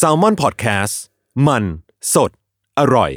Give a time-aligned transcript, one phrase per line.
[0.00, 0.94] s a l ม o n PODCAST
[1.46, 1.64] มัน
[2.14, 2.30] สด
[2.78, 3.10] อร่อย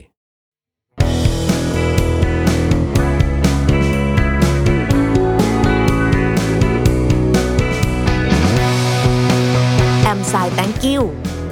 [10.04, 11.02] แอมสาย thank you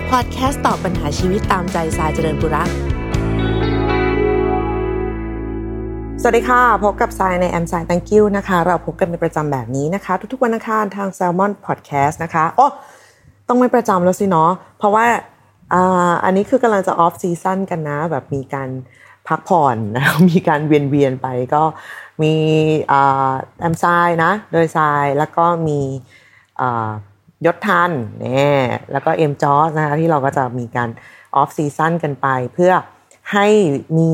[0.09, 2.69] พอดแคสต์ตอบปัญหาชีวิตตามใจสายเจริญบุรัก
[6.21, 12.67] สวัสดีค่ะ พบกับสายในแอมสาย thank you นะคะ เราพบกันเป็นประจำแบบนี้นะคะ ทุกๆวันอังคารทาง Salmon Podcast นะคะโอ้
[13.47, 15.05] ต้องไม่ประจำแล้วสิเนาะเพราะว่า
[15.73, 18.69] อ่าอันนี้คือกำลังจะออฟซีซั่นกันนะ แบบมีการ
[19.27, 21.63] พักผ่อนนะมีการเวียนเวียนไปก็
[22.21, 22.33] มี
[22.91, 25.79] อ่าแอมไซน์นะ โดยไซน์แล้วก็มี
[26.59, 26.91] อ่า
[27.45, 27.91] ยศทัน
[28.21, 30.89] เนี่ยแล้วก็เอ็มจอสนะคะที่เราก็จะมีการ
[31.35, 32.71] off season กันไป เพื่อ
[33.33, 33.47] ให้
[33.97, 34.11] มี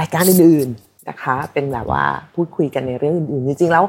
[0.00, 3.84] รายการอื่นๆนะคะ เป็นแบบว่าพูดคุยกันในเรื่องอื่นๆ จริงๆ แล้ว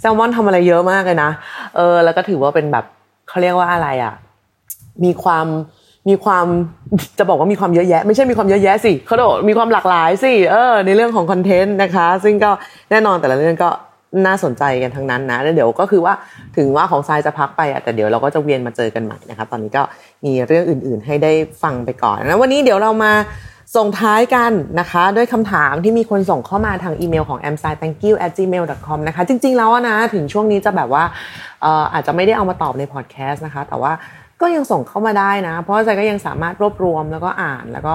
[0.00, 1.30] แซลมอนทำอะไรเยอะมากเลยนะ
[1.76, 2.84] เออแล้วก็ถือว่าเป็นแบบ
[3.28, 4.14] เขาเรียกว่าอะไรอะ
[5.04, 5.46] มีความ
[6.08, 6.46] มีความ
[7.18, 12.50] จะบอกว่ามีความเยอะแยะ ไม่ใช่มีความเยอะแยะสิเขาบอกมีความหลากหลายสิเออในเรื่องของ content นะคะ ซึ่งก็
[12.90, 13.70] แน่นอนแต่ละเรื่องก็
[14.26, 16.14] น่าสนใจกันทั้งนั้นนะแล้วเดี๋ยวก็คือว่า
[16.56, 19.82] ถึงว่าของทรายจะพักไปอะแต่เดี๋ยวเราก็จะเวียนมาเจอกันใหม่นะคะตอนนี้ก็
[20.24, 23.12] มีเรื่องอื่น ๆ ให้ได้ฟังไปก่อนนะวันนี้เดี๋ยวเรามา
[23.76, 31.04] ส่งท้ายกันนะคะ ด้วยคำถามที่มีคนส่งเข้ามาทางอีเมลของ a m s i thank you at gmail com นะคะ จริง ๆ แล้วนะ ถึงช่วงนี้จะแบบว่า
[31.92, 33.92] อาจจะไม่ได้เอามาตอบในพอดแคสต์นะคะ แต่ว่า
[34.40, 37.94] ก็ยังส่งเข้ามาได้นะ เพราะใจก็ยังสามารถรวบรวมแล้วก็อ่านแล้วก็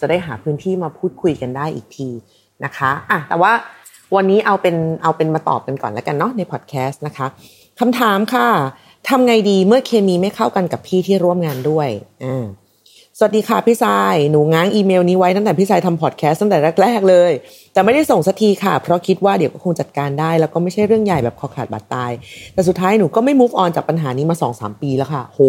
[0.00, 2.08] จะได้หาพื้นที่มาพูดคุยกันได้อีกที
[2.64, 3.52] นะคะอะแต่ว่า
[4.16, 7.26] วันนี้เอาเป็นเอาเป็นมาตอบกันก่อนแล้วกันเนาะในพอดแคสต์นะคะ
[7.80, 8.48] คำถามค่ะ
[9.08, 11.88] ทำไงดีเมื่อเคมีไม่เข้ากันกับพี่ที่ร่วมงานด้วย
[12.24, 12.44] อ่า
[13.18, 17.32] สวัสดีค่ะพี่ทรายหนูง้างอีเมลนี้ไว้ตั้งแต่พี่ทรายทำพอดแคสต์ตั้งแต่แรกๆเลย
[17.72, 22.12] แต่ไม่ได้ส่งสักทีค่ะ เพราะคิดว่าเดี๋ยวก็คงจัดการได้ แล้วก็ไม่ใช่เรื่องใหญ่แบบคอขาดบาดตาย
[22.54, 25.40] แต่สุดท้ายหนูก็ไม่ move on จากปัญหานี้มา 2-3 ปีแล้วค่ะ โห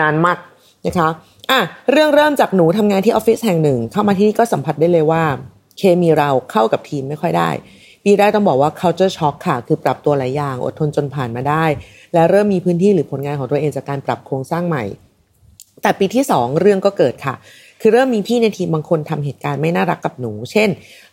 [0.00, 0.38] นานมาก
[0.86, 1.08] นะคะ
[1.50, 1.60] อะ
[1.90, 5.22] เรื่องเริ่มจากหนูทำงานที่ออฟฟิศแห่งหนึ่ง เข้ามาที่นี่ก็สัมผัสได้เลยว่า
[5.78, 7.50] เคมีเราเข้ากับทีมไม่ค่อยได้
[8.04, 11.64] ปีแรกต้องบอกว่า culture shock ค่ะ คือปรับตัวหลายอย่างอดทนจนผ่านมาได้
[12.14, 14.84] และเริ่มมีพื้นที่หรือผลงานของตัวเองจากการปรับโครงสร้างใหม่
[15.82, 17.34] แต่ปีที่สองเรื่องก็เกิดค่ะ
[17.80, 20.68] คือเริ่มมีพี่ในทีมบางคนทำเหตุการณ์ไม่น่ารักกับหนู เช่น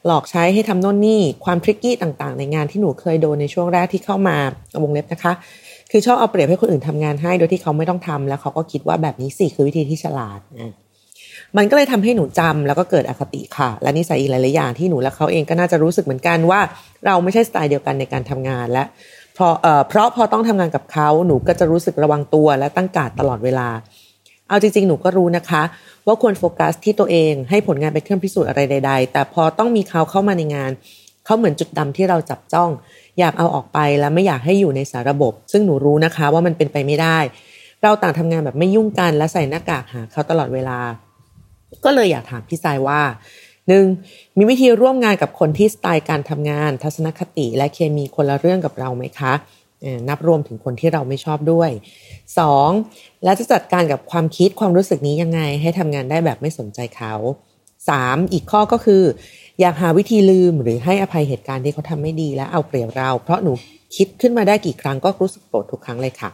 [0.06, 4.38] หลอกใช้ให้ทำโน่นนี่ ความทริกกี้ต่างๆ ในงานที่หนูเคยโดนในช่วงแรกที่เข้ามา
[4.84, 5.34] วงเล็บนะคะ
[5.92, 10.74] คือชอบเอาเปรียบให้คนอื่นทำงานให้ โดยที่เขาไม่ต้องทำแล้วเขาก็คิดว่าแบบนี้สิคือวิธีที่ฉลาดอะ
[11.58, 16.60] มันก็เลยทำให้หนูจำแล้วก็เกิดอคติค่ะ และนิสัยอีกหลายๆอย่างที่หนูและเขาเองก็น่าจะรู้สึกเหมือนกันว่า
[17.06, 18.84] เราไม่ใช่สไตล์เดียวกันในการทำงานและ
[19.36, 23.68] เพอเอ่อเพราะพอต้องทำงานกับเขาหนูก็จะรู้สึกระวังตัวและตั้งการตลอดเวลา
[24.48, 25.64] เอาจริงๆ หนูก็รู้นะคะ
[26.08, 30.72] ว่าควรโฟกัสที่ตัวเองให้ผลงานเป็นเครื่องพิสูจน์อะไรใด ๆ แต่พอต้องมีเขาเข้ามาในงาน
[31.26, 32.70] เขาเหมือนจุดดำที่เราจับจ้อง
[33.20, 37.18] อยากเอาออกไปและไม่อยากให้อยู่ในสาระบบ ซึ่งหนูรู้นะคะว่ามันเป็นไปไม่ได้
[37.84, 40.80] เราต่างทำงานแบบไม่ยุ่งกันและใส่หน้ากากหาเขาตลอดเวลา
[41.86, 43.02] ก็เลยอยากถามพี่สายว่า
[43.68, 43.86] หนึ่ง
[44.38, 49.34] มีวิธีร่วมงานกับคนที่สไตล์การทำงาน ทัศนคติ และเคมีคนละเรื่องกับเราไหมคะ
[50.10, 51.70] นับรวมถึงคนที่เราไม่ชอบด้วย
[52.48, 53.24] 2.
[53.24, 57.14] แล้วจะจัดการกับความคิดความรู้สึกนี้ยังไง ให้ทำงานได้แบบไม่สนใจเขา
[57.74, 58.34] 3.
[58.34, 59.04] อีกข้อก็คือ
[59.60, 63.52] อยากหาวิธีลืมหรือให้อภัยเหตุการณ์ที่เขาทำไม่ดีและเอาเปรียบเรา เพราะหนู
[63.96, 66.30] คิดขึ้นมาได้กี่ครั้งก็รู้สึกโกรธทุกครั้งเลยค่ะ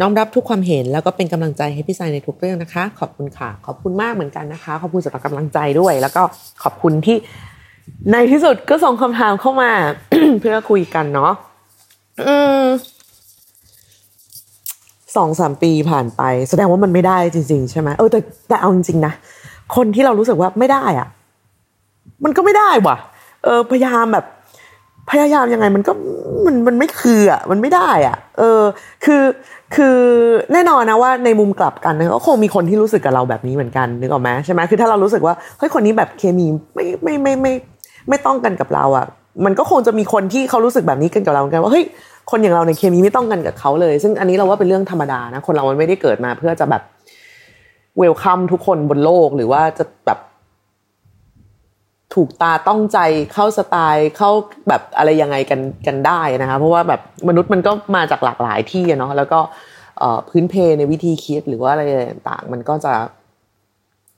[0.00, 6.22] น้อมรับทุกความเห็นแล้วก็เป็นกำลังใจให้พี่สายในทุกเรื่องนะคะ ขอบคุณค่ะ ขอบคุณมากเหมือนกันนะคะ ขอบคุณสำหรับกำลังใจด้วย แล้วก็
[6.62, 7.16] ขอบคุณที่
[8.12, 9.70] ในที่สุดก็ส่งคำถามเข้ามา
[10.40, 11.32] เพื่อคุยกันเนาะ
[15.16, 18.18] สองสามปีผ่านไป แสดงว่ามันไม่ได้จริง ๆ ใช่ไหมเออแต่
[18.48, 19.12] แต่เอาจริงๆนะ
[19.76, 21.08] คนที่เรารู้สึกว่าไม่ได้อะ
[22.24, 22.96] มันก็ไม่ได้ว่ะ
[23.44, 24.24] เออ พยายามแบบ
[25.10, 25.92] พยายามยังไงมันก็
[26.46, 28.60] มันมันไม่คืออะมันไม่ได้อะ เออ
[29.04, 29.22] คือ
[29.74, 29.96] คือ
[30.52, 37.52] แน่นอนนะว่าในมุมกลับกันก็คงมีคนที่รู้สึกกับเราแบบนี้เหมือนกันนึกออกไหมใช่ไหมคือถ้าเรารู้สึกว่าเฮ้ยคนนี้แบบเคมีไม่ไม่ไม่ไม่
[38.08, 39.06] ไม่ต้องกันกับเราอะ
[39.44, 41.84] มันก็คงจะมีคนที่เขารู้สึกแบบนี้กันกับเราเหมือนกันว่าเฮ้ย
[42.30, 46.82] คนอย่างเราในเคมีไม่ต้องกันกับเขาเลย ซึ่งอันนี้เราว่าเป็นเรื่องธรรมดานะคนเรามันไม่ได้เกิดมาเพื่อจะแบบ
[47.98, 50.18] เวลคัมทุกคนบนโลกหรือว่าจะแบบ
[52.14, 52.98] ถูกตาต้องใจ
[53.32, 54.30] เข้าสไตล์เข้า
[54.68, 59.38] แบบอะไรยังไงกันกันได้นะคะเพราะว่าแบบมนุษย์มันก็มาจากหลากหลายที่เนาะแล้วก็
[60.28, 62.92] พื้นเพในวิธีคิดหรือว่าอะไรต่างๆมันก็จะ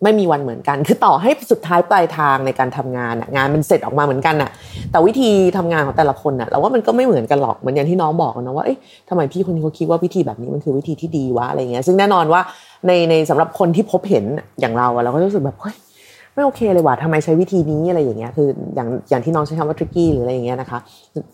[0.03, 4.51] ไม่มีวันเหมือนกัน คือต่อให้สุดท้ายปลายทางในการทำงานงานมันเสร็จออกมาเหมือนกันน่ะ
[4.91, 8.79] แต่วิธีทำงานของแต่ละคนน่ะเราว่ามันก็ไม่เหมือนกันหรอก เหมือนอย่างที่น้องบอกนะว่า เอ๊ะ
[9.09, 12.41] ทำไมพี่คนนี้เขาคิดว่าวิธีแบบนี้มันคือวิธีที่ดีวะอะไรเงี้ย ซึ่งแน่นอนว่า
[12.87, 14.25] ในในสำหรับคนที่พบเห็น
[14.61, 15.77] อย่างเราอะเราก็รู้สึกแบบเฮ้ย
[16.35, 20.79] ไม่โอเคเลยว่ะทำไมใช้วิธีนี้อะไรอย่างเงี้ย คืออย่างอย่างที่น้องใช้คำว่าทริกกี้หรืออะไรอย่างเงี้ยนะคะ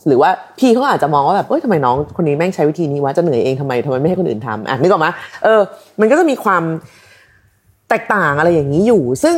[0.06, 5.06] หรือว่าพี่เขาอาจจะมองว่าแบบเฮ้ยทำไมน้องคนนี้แม่งใช้วิธีนี้วะ จะเหนื่อยเองทำไมทำไมไม่ให้คนอื่นทำอะนึกออกไหม
[5.44, 5.60] เออ
[6.00, 6.62] มันก็จะมีความ
[7.92, 9.36] แตกต่างอะไรอย่างนี้อยู่ ซึ่ง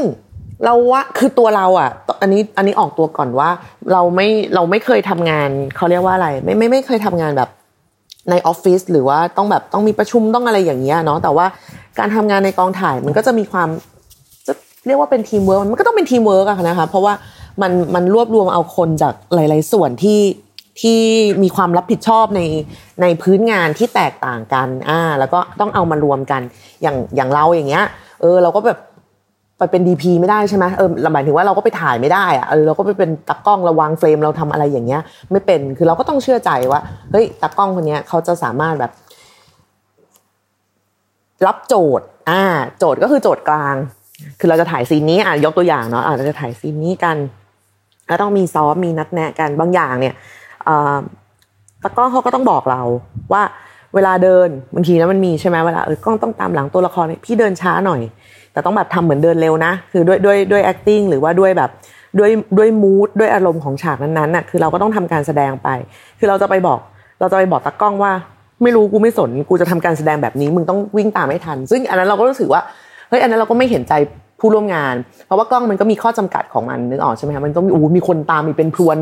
[0.65, 1.91] เราว่าคือตัวเราอะ
[2.23, 3.51] อันนี้อันนี้ออกตัวก่อนว่า
[3.93, 7.51] เราไม่เราไม่เคยทำงานเขาเรียกว่าอะไร ไม่ไม่ไม่เคยทำงานแบบ
[8.31, 11.47] ในออฟฟิศหรือว่าต้องแบบต้องมีประชุมต้องอะไรอย่างเงี้ยเนาะแต่ว่า
[11.99, 13.69] การทำงานในกองถ่ายมันก็จะมีความ
[14.47, 14.53] จะ
[14.87, 17.15] เรียกว่าเป็นทีมเวิร์กมันก็ต้องเป็นทีมเวิร์กอะนะคะเพราะว่า
[17.63, 20.21] มันมันรวบรวมเอาคนจากหลาย ๆ ส่วนที่
[20.81, 21.01] ที่
[21.43, 22.43] มีความรับผิดชอบใน
[23.03, 26.43] ในพื้นงานที่แตกต่างกันอ่าแล้วก็ต้องเอามารวมกัน
[26.83, 27.85] อย่างอย่างเราอย่างเงี้ย
[28.21, 28.79] เออเราก็แบบ
[29.59, 35.01] ไปเป็นดีพีไม่ได้ใช่ไหมเออหมายถึงว่าเราก็ไปถ่ายไม่ได้อะเออเราก็ไปเป็นตากล้องระวังเฟรมเราทำอะไรอย่างเงี้ย
[35.31, 36.81] ไม่เป็นคือเราก็ต้องเชื่อใจว่า
[37.11, 38.93] เฮ้ยตากล้องคนเนี้ยเขาจะสามารถแบบ
[41.47, 42.43] รับโจทย์ อ่า
[42.79, 43.77] โจทย์ก็คือโจทย์กลาง
[44.39, 47.17] คือเราจะถ่ายซีนนี้อ่ายกตัวอย่างเนาะอ่าเราจะถ่ายซีนนี้กัน
[48.07, 50.15] แล้วต้องมีซ้อมมีนัดแนะกันบางอย่างเนี่ย
[51.83, 52.83] ตากล้องเขาก็ต้องบอกเรา
[53.33, 53.43] ว่า
[53.95, 58.01] เวลาเดินบางทีนะมันมีใช่ไหมเวลาเออกล้องต้องตามหลังตัวละครพี่เดินช้าหน่อย
[58.53, 61.71] แต่ต้องแบบทำเหมือนเดินเร็วนะ คือด้วยด้วยด้วย acting หรือว่าด้วยแบบ
[62.19, 65.69] ด้วยด้วย mood ด้วยอารมณ์ของฉากนั้นๆน่ะคือเราก็ต้องทำการแสดงไป
[66.19, 66.79] คือเราจะไปบอก
[67.21, 68.13] เราจะไปบอกตากล้องว่า
[68.63, 72.63] ไม่รู้กูไม่สนกูจะทำการแสดงแบบนี้ มึงต้องวิ่งตามให้ทัน ซึ่งอันนั้นเราก็รู้สึกว่า
[73.09, 73.93] เฮ้ยอันนั้นเราก็ไม่เห็นใจ
[74.45, 74.95] ผู้ร่วมงาน
[75.27, 78.97] เพราะว่ากล้องมันก็มีข้อจำกัดของมันนึกออกใช่ไหมคะมันต้องมีอู้มีคนตามมีเป็นพรวน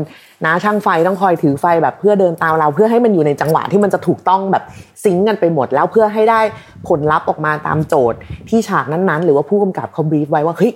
[0.45, 4.63] นะช่างไฟต้องคอยถือไฟแบบเพื่อเดินตามเรา เพื่อให้มันอยู่ในจังหวะที่มันจะถูกต้องแบบ
[5.03, 6.41] ซิงกันไปหมด แล้วเพื่อให้ได้
[6.87, 8.17] ผลลัพธ์ออกมาตามโจทย์
[8.49, 10.71] ที่ฉากนั้นๆ หรือว่าผู้กำกับเขาบีฟไว้ว่าเฮ้ย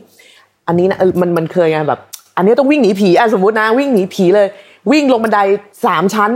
[0.68, 2.00] อันนี้นะมันมันเคยไงแบบ
[2.38, 4.48] อันนี้ต้องวิ่งหนีผีอะสมมตินะวิ่งหนีผีเลย
[4.92, 5.40] วิ่งลงบันได
[5.86, 6.32] สามชั้น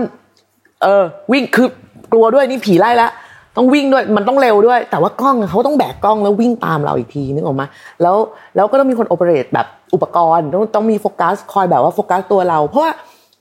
[0.84, 1.68] เออวิ่งคือ
[2.12, 3.12] กลัวด้วยนี่ผีไล่แล้ว
[3.58, 7.66] ต้องวิ่งด้วยมันต้องเร็วด้วย แต่ว่ากล้องเขาต้องแบกกล้องแล้ววิ่งตามเราอีกทีนึกออกมา
[8.02, 8.16] แล้ว
[8.56, 12.92] แล้วก็ต้องมีคนโอเปเรตแบบอุปกรณ์ต้องต้องมีโฟกัสคอยแบบว่าโฟกัสตัวเรา เพราะว่า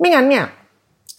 [0.00, 0.44] ไม่งั้นเนี่ย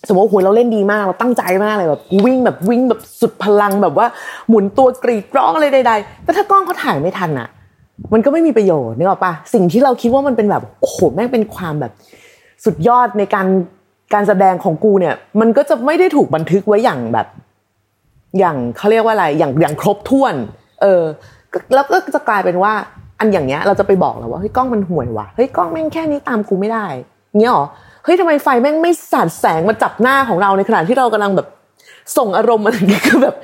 [0.07, 4.07] สมมติโหเราเล่นดีมากเราตั้งใจมากเลยแบบวิ่งแบบวิ่งแบบสุดพลังแบบว่า
[4.49, 7.47] หมุนตัวกรีดร้องอะไรใด ๆ แต่ถ้ากล้องเขาถ่ายไม่ทันอะ
[8.13, 11.91] มันก็ไม่มีประโยชน์นึกออกปะสิ่งที่เราคิดว่ามันเป็นแบบโอ้โหแม่งเป็นความแบบ
[12.65, 13.47] สุดยอดในการ
[14.13, 17.27] การแสดงของกูเนี่ย มันก็จะไม่ได้ถูกบันทึกไว้อย่างแบบ
[18.39, 20.35] อย่างเขาเรียกว่าอะไรอย่างอย่างครบถ้วน
[20.81, 21.03] เออ
[21.73, 22.73] แล้วก็จะกลายเป็นว่า
[23.19, 26.85] อันอย่างเงี้ยเราจะไปบอกแล้วว่าเฮ้ยกล้องมันห่วยว่ะเฮ้ยกล้องแม่งแค่นี้ตามกูไม่ได้
[27.39, 27.65] เงี้ยหรอ
[28.03, 31.47] เฮ้ยทำไมไฟแม่งไม่สาดแสงมาจับหน้าของเราในขณะที่เรากำลังแบบ
[32.17, 33.35] ส่งอารมณ์อะไรอย่างเงี้ยคือแบบ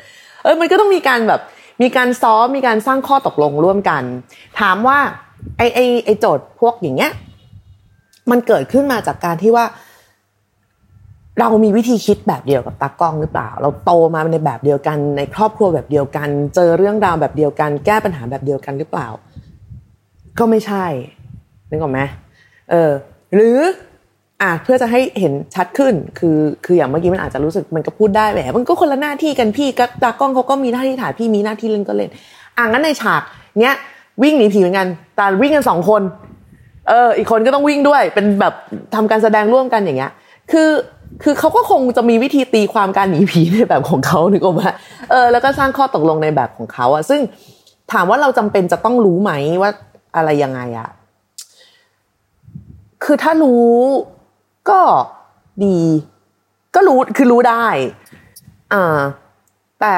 [0.44, 1.42] เออมันก็ต้องมีการแบบ
[1.82, 4.04] มีการซ้อมมีการสร้างข้อตกลงร่วมกัน
[4.60, 4.98] ถามว่า
[5.58, 7.12] ไอไอไอโจทย์พวกอย่างเงี้ย
[8.32, 9.66] มันเกิดขึ้นมาจากการที่ว่า
[11.40, 19.08] เรามีวิธีคิดแบบเดียวกับตากล้องหรือเปล่า เราโตมาในแบบเดียวกัน ในครอบครัวแบบเดียวกัน เจอเรื่องราวแบบเดียวกัน แก้ปัญหาแบบเดียวกันหรือเปล่า
[20.38, 20.86] ก็ไม่ใช่
[21.70, 22.00] นึกออกไหม
[22.72, 22.92] เออ
[23.34, 23.58] หรือ
[24.42, 32.10] อะเพื่อจะให้เห็นชัดขึ้น คือคืออย่างเมื่อกี้มันอาจจะรู้สึกมันก็พูดได้แหละมันก็คนละหน้าที่กันพี่ก็ตากล้องเขาก็มีหน้าที่ถ่ายพี่มีหน้าที่เล่นก็เล่น
[32.58, 33.22] อะงั้นในฉาก
[33.60, 33.76] เนี้ย
[34.24, 36.02] วิ่งหนีผีเหมือนกันแต่วิ่งกันสองคน
[36.88, 38.54] เออ อีกคนก็ต้องวิ่งด้วย เป็นแบบ
[38.96, 40.12] ทำการแสดงร่วมกันอย่างเงี้ย
[40.52, 40.70] คือ
[41.24, 44.70] คือเขาก็คงจะมีวิธีตีความการหนีผีในแบบของเขานึกออกมา
[45.12, 47.22] เออแล้วก็สร้างข้อตกลงในแบบของเขาอะซึ่ง
[47.92, 49.72] ถามว่าเราจำเป็นจะต้องรู้ไหมว่า
[50.16, 50.90] อะไรยังไงอะ
[53.04, 53.72] คือถ้ารู้
[54.70, 54.80] ก็
[55.66, 55.78] ดี
[56.76, 57.66] ก็รู้คือรู้ได้
[58.74, 58.98] อ่า
[59.80, 59.96] แต่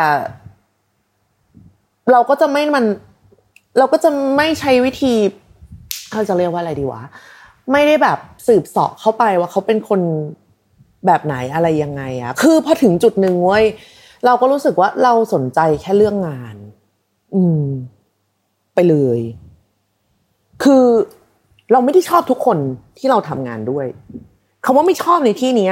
[2.11, 2.85] เราก็จะไม่มัน
[3.77, 5.13] เราก็จะไม่ใช้วิธี
[6.11, 7.01] เขาจะเรียกว่าอะไรดีวะ
[7.71, 10.01] ไม่ได้แบบสืบสาะเข้าไปว่าเขาเป็นคน
[11.05, 13.65] แบบไหนอะไรยังไงอะคือพอถึงจุดหนึ่งเว้ย
[14.25, 16.55] เราก็รู้สึกว่าเราสนใจแค่เรื่องงาน
[17.35, 17.63] อืม
[18.75, 19.19] ไปเลย
[20.63, 20.83] คือ
[21.71, 22.57] เราไม่ได้ชอบทุกคน
[22.97, 23.85] ที่เราทำงานด้วย
[24.65, 25.71] คาว่าไม่ชอบในที่นี้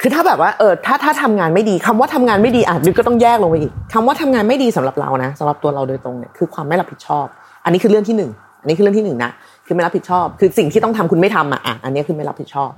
[0.00, 7.26] คือถ้าแบบว่าเออถ้าถ้าทำงานไม่ดีคำว่าทำงานไม่ดีอาจนึกก็ต้องแยกลงไปอีกคำว่าทำงานไม่ดีสำหรับเรานะสำหรับตัวเราโดยตรงเนี่ยคือความไม่รับผิดชอบ
[7.64, 9.30] อันนี้คือเรื่องที่หนึ่งอันนี้คือเรื่องที่หนึ่งนะ
[9.66, 12.70] คือไม่รับผิดชอบ คือสิ่งที่ต้องทำคุณไม่ทำอะอะอันนี้คือไม่รับผิดชอบ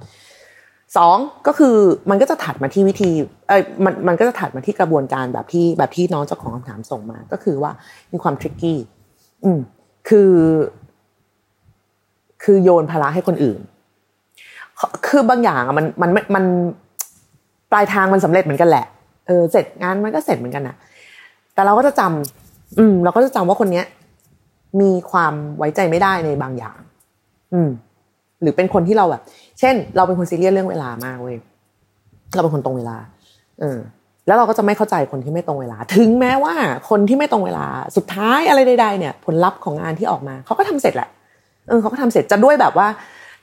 [0.96, 1.76] สองก็คือ
[2.10, 3.10] มันก็จะถัดมาที่วิธี
[3.48, 7.70] เอ้ยมันมันก็จะถัดมาที่กระบวนการแบบที่แบบที่น้องเจ้าของคำถามส่งมา ก็คือว่า
[8.12, 8.78] มีความทริกกี้
[9.44, 9.58] อืม
[10.08, 10.32] คือ
[12.42, 13.60] คือโยนภาระให้คนอื่น
[15.06, 16.44] คือบางอย่างอะมันมันมัน
[17.72, 18.86] ปลายทางมันสำเร็จเหมือนกันแหละ
[19.26, 20.76] เออเสร็จงานมันก็เสร็จเหมือนกันนะ
[21.54, 23.84] แต่เราก็จะจำอืม เราก็จะจำว่าคนเนี้ย
[24.80, 26.78] มีความไว้ใจไม่ได้ในบางอย่าง
[27.54, 27.70] อืม
[28.42, 29.22] หรือเป็นคนที่เราแบบ
[29.60, 31.36] เช่น เราเป็นคนซีเรียสเรื่องเวลามากเว้ย
[32.34, 32.96] เราเป็นคนตรงเวลา
[33.60, 33.78] เออ
[34.26, 36.54] แล้วเราก็จะไม่เข้าใจคนที่ไม่ตรงเวลา ถึงแม้ว่า
[36.90, 37.66] คนที่ไม่ตรงเวลา
[37.96, 41.08] สุดท้ายอะไรใดๆเนี่ย ผลลัพธ์ของงานที่ออกมาเขาก็ทำเสร็จแหละ
[41.68, 42.88] เออเขาก็ทำเสร็จจะด้วยแบบว่า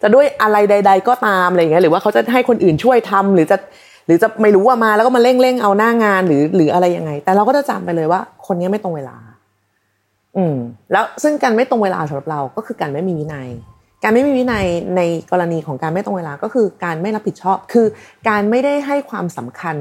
[0.01, 3.57] จะด้วยอะไรใด ๆ ก็ตามอะไรเงี้ย หรือว่าเขาจะให้คนอื่นช่วยทำหรือจะ
[4.05, 9.15] หรือจะไม่รู้ว่ามาแล้วก็มาเร่งเร่งเอาหน้างานหรือหรืออะไรยังไง แต่เราก็จะจำไปเลยว่า คนนี้ไม่ตรงเวลา
[10.37, 10.57] อืม
[10.91, 13.49] แล้วซึ่งการไม่ตรงเวลาสำหรับเราก็คือการไม่มีวินัย
[14.03, 14.65] การไม่มีวินัย
[14.97, 17.87] ในกรณีของการไม่ตรงเวลาก็คือการไม่รับผิดชอบ คือ
[18.29, 19.75] การไม่ได้ให้ความสำคัญ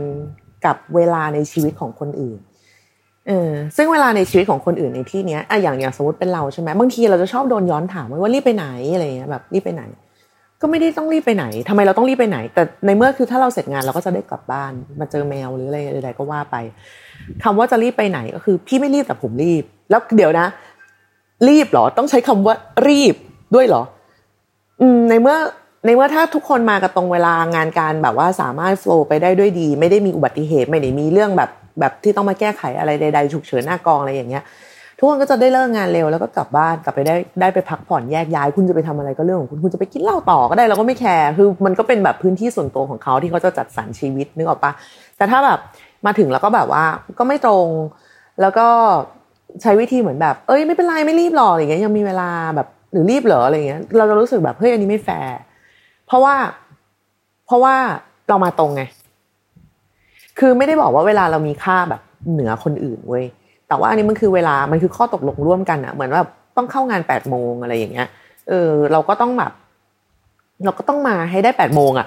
[0.64, 2.38] กับเวลาในชีวิตของคนอื่น
[3.28, 9.85] เออซึ่งเวลาในชีวิตของคนอื่นในที่เนี้ยอะอย่างอย่างสมมติเป็นเราใช่ไหมบางทีเราจะชอบโดนย้อนถามว่ารีบไปไหนอะไรเงี้ยแบบรีบไปไหน
[10.61, 16.57] ก็ไม่ได้ต้องรีบไปไหนทำไมเราต้องรีบไปไหน แต่ในเมื่อคือถ้าเราเสร็จงานเราก็จะได้กลับบ้าน มาเจอแมวหรืออะไรใดๆก็ว่าไป
[17.42, 20.47] คำว่าจะรีบไปไหนก็คือ พี่ไม่รีบแต่ผมรีบ แล้วเดี๋ยวนะ
[21.49, 22.54] รีบเหรอ ต้องใช้คำว่า
[22.88, 23.14] รีบ
[23.54, 23.82] ด้วยเหรอ
[24.80, 25.37] อืม ในเมื่อ
[25.87, 34.44] ในเมื่อถ้าทุกคนมากับตรงเวลางานการแบบว่าสามารถโฟล์ไปได้ด้วยดี ไม่ได้มีอุบัติเหตุไม่ได้มีเรื่องแบบแบบที่ต้องมาแก้ไขอะไรใดๆฉุกเฉินหน้ากองอะไรอย่างเงี้ย
[34.99, 44.73] ทุกคนก็จะได้เลิกงานเร็วแล้วก็กลับบ้านกลับไปได้ได้ไปพักผ่อนแยกย้าย คุณจะไปทำอะไรก็เรื่องของคุณคุณจะไปกินเหล้าต่อก็ได้เราก็ไม่แคร์คือมันก็เป็นแบบพื้นที่ส่วนตัวของเขาที่เขาจะจัดสรรชีวิตนึกออกปะ
[45.16, 45.59] แต่ถ้าแบบ
[46.06, 46.85] มาถึงแล้วก็แบบว่า
[47.18, 47.68] ก็ไม่ตรง
[48.40, 48.66] แล้วก็
[49.62, 55.37] ใช้วิธีเหมือนแบบ เอ้ยไม่เป็นไรไม่รีบหรอกอะไรเงี้ยยังมีเวลาแบบหรือรีบเหรออะไรเงี้ยเราจะรู้สึกแบบเฮ้ยอันนี้ไม่แฟร์
[56.07, 56.35] เพราะว่า
[57.47, 57.75] เพราะว่า
[58.28, 58.83] เรามาตรงไง
[60.38, 62.00] คือไม่ได้บอกว่าเวลาเรามีค่าแบบ
[62.33, 63.25] เหนือคนอื่นเว้ย
[63.69, 66.23] แต่ว่าอันนี้มันคือเวลามันคือข้อตกลงร่วมกันอะเหมือนว่า
[66.57, 68.09] ต้องเข้างานแปดโมงอะไรอย่างเงี้ย
[68.49, 69.52] เออเราก็ต้องแบบ
[70.64, 72.07] เราก็ต้องมาให้ได้แปดโมงอะ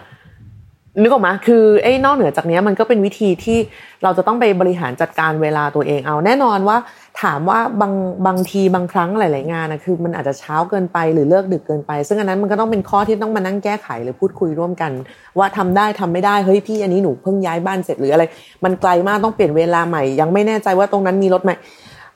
[1.02, 3.58] นึกออกมาคือไอ้นอกเหนือจากนี้มันก็เป็นวิธีที่
[4.04, 6.78] เราจะต้องไปบริหารจัดการเวลาตัวเองเอา แน่นอนว่า
[7.22, 7.94] ถามว่าบาง
[8.28, 14.92] บางทีบางครั้งหลาย ๆ งานนะคือมันอาจจะเช้าเกินไปหรือเลิกดึกเกินไป ซึ่งอันนั้นมันก็ต้องเป็นข้อที่ต้องมานั่งแก้ไขหรือพูดคุยร่วมกัน
[15.38, 18.24] ว่าทำได้ทำไม่ได้เฮ้ยพี่อันนี้หนูเพิ่งย้ายบ้านเสร็จหรืออะไร
[18.64, 21.52] มันไกลมากต้องเปลี่ยนเวลาใหม่ ยังไม่แน่ใจว่าตรงนั้นมีรถไหม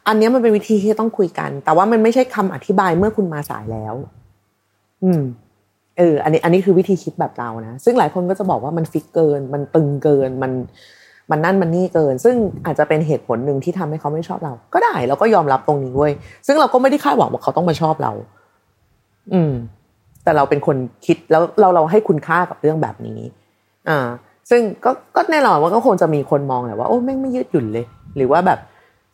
[0.07, 3.96] อันนี้มันเป็นวิธีที่ต้องคุยกัน แต่ว่ามันไม่ใช่คำอธิบายเมื่อคุณมาสายแล้ว
[5.03, 5.24] อืม
[5.97, 10.51] เอออันนี้อันนี้คือวิธีคิดแบบเรานะ ซึ่งหลายคนก็จะบอกว่ามันฟิกเกิน มันตึงเกินมัน
[11.31, 12.35] มันนั่นมันนี่เกิน ซึ่ง
[12.65, 16.13] อาจจะเป็นเหตุผลหนึ่งที่ทำให้เขาไม่ชอบเรา ก็ได้เราก็ยอมรับตรงนี้เว้ย
[16.47, 18.11] ซึ่งเราก็ไม่ได้คาดหวังว่าเขาต้องมาชอบเรา
[19.33, 19.53] อืม
[20.23, 23.19] แต่เราเป็นคนคิดแล้วเราเราให้คุณค่ากับเรื่องแบบนี้
[23.89, 23.99] อ่า
[24.49, 27.85] ซึ่งก็ก็แน่นอนว่าก็คงจะมีคนมองแหละว่าโอ้แม่งไม่ยืดหยุ่นเลย
[28.15, 28.59] หรือว่าแบบ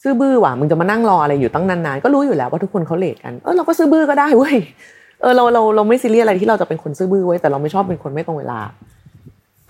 [0.03, 4.55] ซื่อบื้อว่ะมึงจะมานั่งรออะไรอยู่ตั้งนานๆก็รู้อยู่แล้วว่าทุกคนเขาเลทกันเออเราก็ซื่อบื้อก็ได้เว้ย
[5.23, 8.59] เออเราเราเราไม่ซีเรียสอะไรที่เราจะเป็นคนซื่อบื้อไว้แต่เราไม่ชอบเป็นคนไม่ตรงเวลา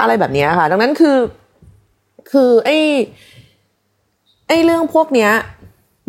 [0.02, 1.18] อะไรแบบนี้ค่ะ ดังนั้นคือ
[2.32, 2.78] คือ ไอ้
[4.48, 5.32] ไอ้เรื่องพวกเนี้ย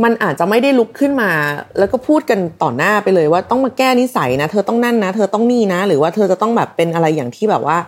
[0.05, 1.31] มันอาจจะไม่ได้ลุกขึ้นมา
[1.79, 7.79] แล้วก็พูดกันต่อหน้าไปเลยว่าต้องมาแก้นิสัยนะเธอต้องนั่นนะเธอต้องนี่นะ หรือว่าเธอจะต้องแบบเป็นอะไรอย่างที่แบบว่า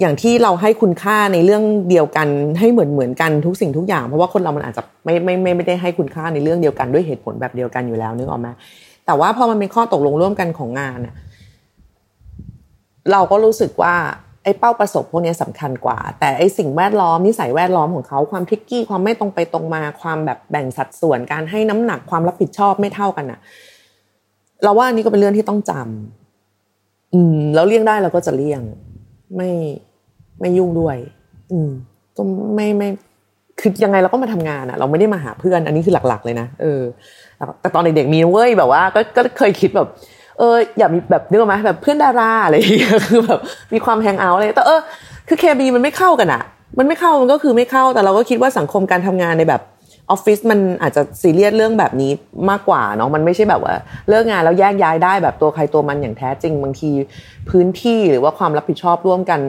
[0.00, 8.48] อย่างที่เราให้คุณค่าในเรื่องเดียวกันให้เหมือนเหมือนกันทุกสิ่งทุกอย่าง เพราะว่าคนเรามันอาจจะไม่ไม่ไม่ไม่ได้ให้คุณค่าในเรื่องเดียวกันด้วยเหตุผลแบบเดียวกันอยู่แล้วนึกออกไหม
[9.06, 10.98] แต่ว่าพอมันเป็นข้อตกลงร่วมกันของงาน
[13.12, 13.94] เราก็รู้สึกว่า
[14.44, 23.38] ไอ้เป้าประสบพวกนี้สำคัญกว่า แต่ไอ้สิ่งแวดล้อมนิสัยแวดล้อมของเขาความทิกกี้ความไม่ตรงไปตรงมาความแบบแบ่งสัดส่วนการให้น้ำหนักความรับผิดชอบไม่เท่ากันอะ
[24.62, 28.62] เราว่าอันนี้ก็เป็นเรื่องที่ต้องจำอืม แล้วเลี่ยงได้เราก็จะเลี่ยง
[29.36, 29.50] ไม่
[30.40, 30.96] ไม่ยุ่งด้วย
[31.52, 31.70] อืม
[32.16, 32.22] ก็
[32.54, 32.88] ไม่ไม่
[33.60, 36.82] คือยังไงเราก็มาทำงานอะเราไม่ได้มาหาเพื่อน อันนี้คือหลัก ๆ เลยนะเออ
[37.60, 39.88] แต่ตอนเด็กๆมีเว้ยแบบว่าก็ก็เคยคิดแบบ
[40.38, 43.40] เอออยากมีแบบนึกออกไหมแบบเพื่อนดาราอะไรอย่างเงี้ยคือแบบ
[43.74, 44.80] มีความแฮงเอาท์อะไรแต่เออ
[45.28, 46.42] คือเคมีมันไม่เข้ากันอะ
[46.78, 49.62] มันไม่เข้ามันก็คือไม่เข้า แต่เราก็คิดว่าสังคมการทำงานในแบบ
[50.10, 52.12] ออฟฟิศมันอาจจะซีเรียสเรื่องแบบนี้
[52.50, 53.74] มากกว่าเนาะมันไม่ใช่แบบว่า
[54.08, 56.90] เลิกงานแล้วแยกย้ายได้แบบตัวใครตัวมันอย่างแท้จริงบางที
[57.48, 59.40] พื้นที่หรือว่าความรับผิดชอบร่วมกัน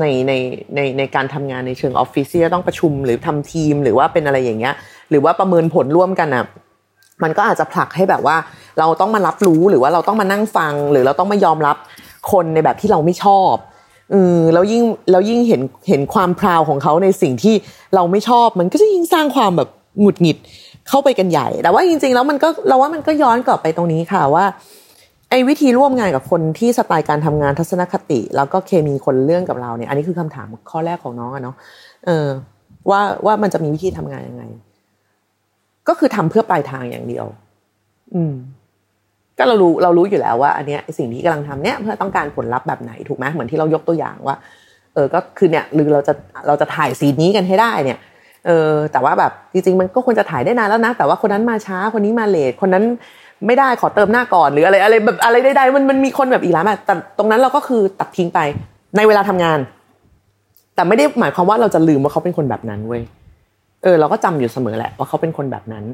[0.00, 0.32] ในใน
[0.74, 4.74] ในในการทำงานในเชิงออฟฟิศที่จะต้องประชุมหรือทำทีมหรือว่าเป็นอะไรอย่างเงี้ย
[5.10, 6.44] หรือว่าประเมินผลร่วมกันอะ
[7.22, 8.36] มันก็อาจจะผลักให้แบบว่า
[8.78, 11.76] เราต้องมารับรู้หรือว่าเราต้องมานั่งฟัง หรือเราต้องมายอมรับ
[12.32, 13.54] คนในแบบที่เราไม่ชอบ
[14.10, 17.54] เออแล้วยิ่งแล้วยิ่งเห็นเห็นความพราวของเขาในสิ่งที่
[17.94, 19.68] เราไม่ชอบ มันก็จะยิ่งสร้างความแบบ
[20.00, 20.38] หงุดหงิด
[20.88, 24.44] เข้าไปกันใหญ่ แต่ว่าจริง ๆ แล้วมันก็เราว่ามันก็ย้อนกลับไปตรงนี้ค่ะว่า
[25.30, 31.56] ไอ้วิธีร่วมงานกับคนที่สไตล์การทำงานทัศนคติ แล้วก็เคมีคนเรื่องกับเราเนี่ย อันนี้คือคำถามข้อแรกของน้องอะเนาะ
[32.06, 32.26] เออ
[32.90, 34.44] ว่าว่ามันจะมีวิธีทำงานยังไง
[35.90, 37.26] ก็คือทำเพื่อปลายทางอย่างเดียว
[38.14, 38.34] อืม
[39.38, 44.36] ก็เรารู้เรารู้อยู่แล้วว่า อันเนี้ยสิ่งที่กำลังทำเนี้ยเพื่อต้องการผลลัพธ์แบบไหนถูกไหมเหมือนที่เรายกตัวอย่างว่า
[44.94, 46.12] เออ ก็คือเนี่ยหรือเราจะ
[46.46, 47.98] เราจะถ่ายซีนนี้กันให้ได้เนี่ย
[48.46, 52.84] เออ แต่ว่าแบบจริง ๆ มันก็ควรจะถ่ายได้นานแล้วนะ แต่ว่าคนนั้นมาช้าคนนี้มาเลทคนนั้น
[53.46, 58.40] ไม่ได้ขอเติมหน้าก่อนหรืออะไรอะไรแบบอะไรใดๆมันมันมีคนแบบอีกแล้วแต่ตรงนั้นเราก็คือตัดทิ้งไป
[58.96, 59.58] ในเวลาทำงาน
[60.74, 63.02] แต่ไม่ได้หมายความว่าเราจะลืมว่าเขาเป็นคนแบบนั้นเว้ย
[63.82, 65.84] เออเราก็จำอยู่เสมอแหละว่าเขาเป็นคนแบบนั้น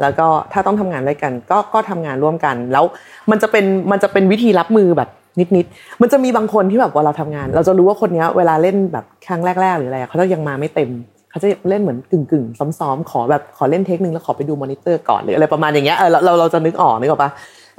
[0.00, 2.84] แล้วก็ถ้าต้องทำงานด้วยกัน ก็ก็ทำงานร่วมกัน แล้ว
[3.30, 5.08] มันจะเป็นมันจะเป็นวิธีรับมือแบบ
[5.56, 10.90] นิดๆมันจะมีบางคนที่แบบว่าเราทำงาน เราจะรู้ว่าคนนี้เวลาเล่นแบบครั้งแรก ๆ หรืออะไรเขาจะยังมาไม่เต็ม
[11.30, 17.30] เขาจะเล่นเหมือนกึ่งๆซ้อมๆขอแบบขอเล่นเทคนึงแล้วขอไปดูมอนิเตอร์ก่อนหรืออะไรประมาณอย่างเงี้ยเออเราเราจะนึกออกนึกออกปะ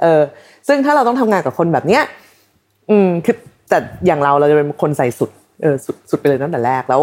[0.02, 0.20] เออ
[0.68, 2.02] ซึ่งถ้าเราต้องทำงานกับคนแบบเนี้ย
[2.90, 3.36] อืมคือ
[3.68, 5.30] แต่อย่างเราเราจะเป็นคนใส่สุด
[5.62, 7.00] เออสุดสุดไปเลยตั้งแต่แรกแล้ว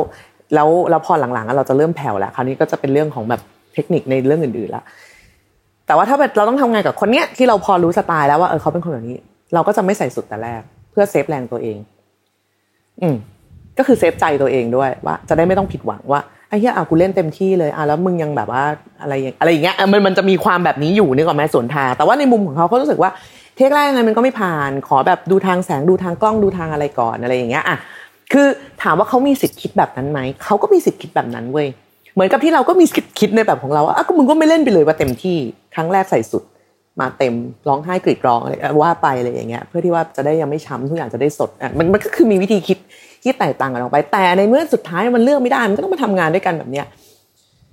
[0.53, 3.41] แล้วแล้วพอหลังๆเราจะเริ่มแผ่วแล้วคราวนี้ก็จะเป็นเรื่องของแบบ
[3.73, 4.83] เทคนิคในเรื่องอื่นๆละ
[5.87, 9.17] แต่ว่าถ้าเราต้องทำงานกับคนเนี้ยที่เราพอรู้สไตล์แล้วว่าเออเขาเป็นคนแบบนี้
[9.53, 11.77] เราก็จะไม่ใส่สุดแต่แรก เพื่อ save แรงตัวเอง
[13.01, 13.15] อืม
[13.77, 18.63] ก็คือ save ใจตัวเองด้วยว่าจะได้ไม่ต้องผิดหวังว่าไอ้เหี้ยอะกูเล่นเต็มที่เลยอะแล้วมึงยังแบบว่า
[19.01, 23.11] อะไรอย่างอะไรอย่างเงี้ยมันมันจะมีความแบบนี้อยู่นึกออกไหมส่วนทางแต่ว่าในมุมของเขาเขารู้สึกว่า
[23.55, 27.77] เทคแรกยังไงมันก็ไม่ผ่าน ขอแบบดูทางแสงดูทางกล้องดูทางอะไรก่อนอะไรอย่างเงี้ยอะ
[28.31, 28.47] คือ
[28.83, 31.67] ถามว่าเขามีสิทธิ์คิดแบบนั้นไหมเขาก็มีสิทธิ์คิดแบบนั้นเว้ย
[32.13, 35.37] เหมือนกับที่เราก็มีสิทธิ์คิดในแบบของเราอะก็มึงก็ไม่เล่นไปเลยว่าเต็มที่
[35.75, 36.43] ครั้งแรกใส่สุด
[36.99, 37.33] มาเต็ม
[37.67, 42.77] ร้องไห้กรีดร้องอะไรว่าไปอะไรอย่างเงี้ยเพื่อที่ว่าจะได้ยังไม่ช้ำทุกอย่างจะได้สดอะมันมันก็คือมีวิธีคิด
[43.23, 46.85] ที่แตกต่างกันออกไป แต่ในเมื่อสุดท้ายมันเลือกไม่ได้มันก็ต้องมาทำงานด้วยกันแบบเนี้ย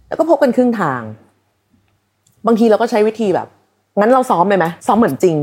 [0.09, 1.02] แล้วก็พบกันครึ่งทาง
[2.47, 3.49] บางทีเราก็ใช้วิธีแบบ
[3.99, 5.37] งั้นเราซ้อมเลยไหมซ้อมเหมือนจริง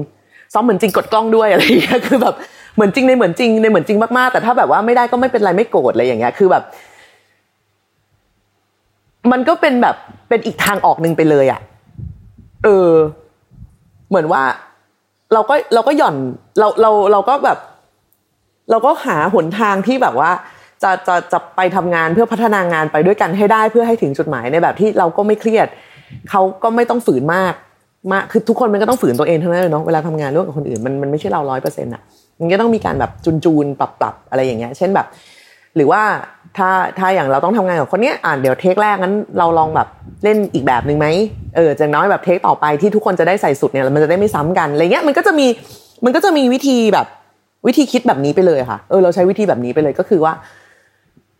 [0.53, 2.35] ซ้อมเหมือนจริงกดกล้องด้วยอะไรอย่างเงี้ยคือแบบ
[2.77, 6.63] เหมือนจริงในเหมือนจริงในเหมือนจริงมากๆ แต่ถ้าแบบว่าไม่ได้ก็ไม่เป็นไรไม่โกรธอะไรอย่างเงี้ย คือแบบ
[9.31, 9.95] มันก็เป็นแบบ
[10.29, 11.61] เป็นอีกทางออกหนึ่งไปเลยอะ
[12.63, 12.91] เออ
[14.09, 14.43] เหมือนว่า
[15.33, 16.15] เราก็เราก็หย่อน
[16.59, 17.57] เราเราเราก็แบบ
[18.71, 20.31] เราก็หาหนทางที่แบบว่า
[20.83, 25.67] จะจะจะไปทำงานเพื่อพัฒนางานไปด้วยกันให้ได้เพื่อให้ถึงจุดหมายในแบบที่เราก็ไม่เครียด
[26.29, 27.53] เขาก็ไม่ต้องฝืนมาก
[28.13, 32.01] มากคือทุกคนมันก็ต้องฝืนตัวเองทั้งนั้นเลยเนาะเวลาทำงานร่วมกับคนอื่นมันมันไม่ใช่เราร้อยเปอร์เซ็นต์อะ
[32.39, 35.07] มันก็ต้องมีการแบบจูนจูนปรับปรับอะไรอย่างเงี้ย เช่นแบบ
[35.75, 36.01] หรือว่า
[36.57, 36.69] ถ้า
[36.99, 39.87] ถ้าอย่างเราต้องทำงานกับคนเนี้ยอ่านเดี๋ยวเทคแรกงั้นเราลองแบบ
[40.23, 41.07] เล่นอีกแบบหนึ่งไหม
[41.55, 45.47] เออจากน้อยแบบเทคต่อไปที่ทุกคนจะได้ใส่สุดเนี่ยมันจะได้ไม่ซ้ำกันอะไรเงี้ยมันก็จะมี
[46.05, 47.07] มันก็จะมีวิธีแบบ
[47.67, 50.33] วิธีคิดแบบนี้ไปเลยค่ะเออเราใช้วิธีแบบนี้ไปเลยก็คือว่า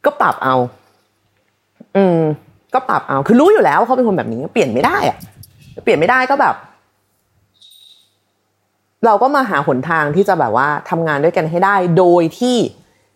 [0.05, 0.55] ก็ปรับเอา
[1.95, 2.19] อืม
[2.73, 5.17] ก็ปรับเอาคือรู้อยู่แล้วเขาเป็นคนแบบนี้เปลี่ยนไม่ได้อะ
[5.83, 6.55] เปลี่ยนไม่ได้ก็แบบ
[9.05, 12.55] เราก็มาหาหนทางที่จะแบบว่าทำงานด้วยกันให้ได้ โดยที่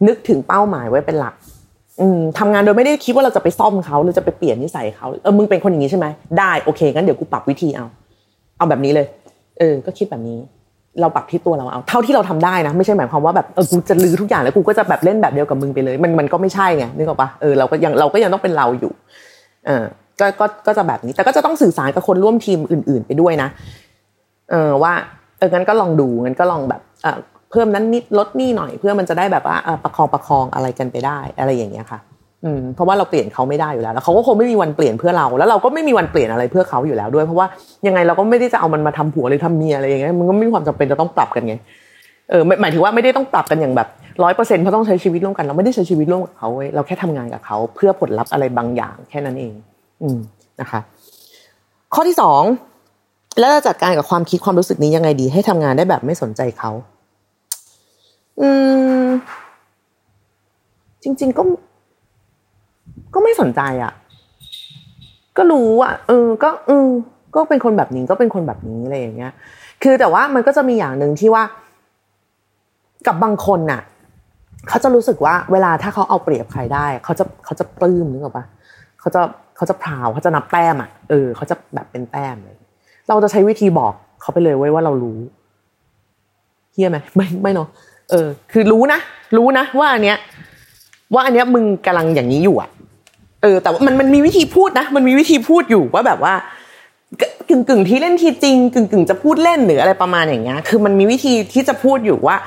[0.07, 1.35] นึกถึงเป้าหมายไว้เป็นหลัก
[2.39, 6.07] ทำงานโดยไม่ได้คิดว่าเราจะไปซ่อมเขาหรือจะไปเปลี่ยนนิสัยเขาเออมึงเป็นคนอย่างนี้ใช่ไหม
[6.39, 7.85] ได้โอเคงั้นเดี๋ยวกูปรับวิธีเอา
[8.57, 9.07] เอาแบบนี้เลย
[9.59, 10.37] เออ ก็คิดแบบนี้
[11.01, 18.91] เราปรับที่ตัวเราเอา เท่าที่เราทำได้นะไม่ใช่หมายความว่าแบบเออกูจะลือทุกอย่างแล้วกูก็จะแบบเล่นแบบเดียวกับมึงไปเลย มันมันก็ไม่ใช่ไงนึกออกปะเออเราก็ยังเราก็ยังต้องเป็นเราอยู่
[19.65, 19.83] เออ
[20.19, 23.49] ก็ก็ก็จะแบบนี้ แต่ก็จะต้องสื่อสารกับคนร่วมทีมอื่น ๆ ไปด้วยนะ
[24.51, 24.93] เออว่า
[25.41, 27.17] เอองั้นก็ลองดูงั้นก็ลองแบบเออ
[27.51, 31.99] เพิ่มนั้นนิดลดนี่หน่อยเพื่อมันจะได้แบบว่าประคองประคองอะไรกันไปได้ อะไรอย่างเงี้ยค่ะ
[32.45, 37.47] อืมเพราะว่าเราเปลี่ยนเขาไม่ได้อยู่แล้วแล้วเขาก็คงไม่มีวันเปลี่ยนเพื่อเรา แล้วเราก็ไม่มีวันเปลี่ยนอะไรเพื่อเขาอยู่แล้วด้วย เพราะว่า
[37.87, 41.55] ยังไงเราก็ไม่ได้จะเอามันมาทำผัวหรือทำเมียอะไรอย่างเงี้ยมันก็ไม่มีความจำเป็นจะต้องปรับกันไง
[42.29, 43.87] เออหมายถึงว่าไม่ได้ต้องปรับกันอย่างแบบ
[44.23, 49.53] ร้อยเปอร์เซ็นต์เพราะต้องใช้ชีวิตร่วมกันเราไม่ได้ใช้ชีวิตร่วมกับเขาเว้ยเราแค่ทำงานกับเขาเพื่อผลลัพธ์อะไรบางอย่างแค่นั้นเอง
[50.01, 50.17] อืม
[50.61, 50.79] นะคะ
[51.93, 52.43] ข้อที่สอง
[53.39, 56.71] แล้วจะจัดการกับความคิดความรู้สึกนี้ยังไงดี ให้ทำงานได้แบบไม่สนใจเขา
[58.41, 58.49] อื
[59.05, 59.07] ม
[61.03, 61.43] จริง ๆ ก็
[63.13, 63.93] ก็ไม่สนใจอะ
[65.37, 66.87] ก็รู้อะเออ ก็เออ
[67.35, 69.33] ก็เป็นคนแบบนี้ก็เป็นคนแบบนี้อะไรอย่างเงี้ย
[69.83, 71.43] คือแต่ว่ามันก็จะมีอย่างหนึ่งที่ว่า
[73.07, 73.81] กับบางคนน่ะ
[74.69, 78.45] เขาจะรู้สึกว่า เวลาถ้าเขาเอาเปรียบใครได้ เขาจะเขาจะปลื้มนึกออกปะ
[78.99, 79.21] เขาจะ
[79.55, 82.57] เขาจะพราวเขาจะนับแต้มอะเออเขาจะแบบเป็นแต้มเลย
[83.11, 85.17] เราจะใช้วิธีบอกเขาไปเลยไว้ว่าเรารู้
[86.73, 87.67] เฮียไหมไม่ไม่เนาะ
[88.11, 88.99] เออ คือรู้นะ
[89.37, 90.17] รู้นะว่าอันเนี้ย
[91.13, 92.69] ว่าอันเนี้ยมึงกำลังอย่างนี้อยู่อะ
[93.41, 96.33] เออ แต่ว่ามันมันมีวิธีพูดนะ มันมีวิธีพูดอยู่ว่าแบบว่า
[97.49, 102.37] กึ่งกึ่งที่เล่นทีจริงกึ่งกึ่งจะพูดเล่นหรืออะไรประมาณอย่างเงี้ย คือมันมีวิธีที่จะพูดอยู่ว่า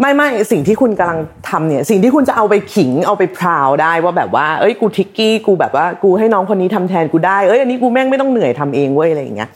[0.00, 9.50] ไม่ไม่สิ่งที่คุณกำลังทำเนี่ย สิ่งที่คุณจะเอาไปขิงเอาไปพราวได้ว่าแบบว่า เอ้ยกูทิกกี้กูแบบว่า กูให้น้องคนนี้ทำแทนกูได้เอ้ยอันนี้กูแม่งไม่ต้องเหนื่อยทำเองเว้ยอะไรอย่างเงี้ย